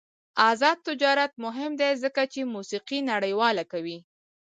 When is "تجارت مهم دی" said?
0.87-1.91